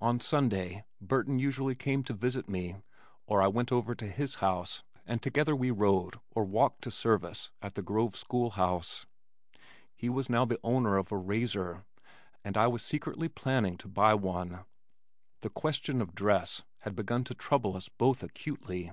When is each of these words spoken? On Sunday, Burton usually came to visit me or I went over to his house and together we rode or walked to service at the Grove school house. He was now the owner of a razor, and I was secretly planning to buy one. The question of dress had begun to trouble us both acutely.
On 0.00 0.20
Sunday, 0.20 0.84
Burton 1.00 1.40
usually 1.40 1.74
came 1.74 2.04
to 2.04 2.12
visit 2.12 2.48
me 2.48 2.76
or 3.26 3.42
I 3.42 3.48
went 3.48 3.72
over 3.72 3.92
to 3.92 4.06
his 4.06 4.36
house 4.36 4.84
and 5.04 5.20
together 5.20 5.56
we 5.56 5.72
rode 5.72 6.20
or 6.30 6.44
walked 6.44 6.82
to 6.82 6.92
service 6.92 7.50
at 7.60 7.74
the 7.74 7.82
Grove 7.82 8.14
school 8.14 8.50
house. 8.50 9.04
He 9.96 10.08
was 10.08 10.30
now 10.30 10.44
the 10.44 10.60
owner 10.62 10.96
of 10.96 11.10
a 11.10 11.16
razor, 11.18 11.84
and 12.44 12.56
I 12.56 12.68
was 12.68 12.84
secretly 12.84 13.28
planning 13.28 13.76
to 13.78 13.88
buy 13.88 14.14
one. 14.14 14.64
The 15.40 15.50
question 15.50 16.00
of 16.00 16.14
dress 16.14 16.62
had 16.82 16.94
begun 16.94 17.24
to 17.24 17.34
trouble 17.34 17.76
us 17.76 17.88
both 17.88 18.22
acutely. 18.22 18.92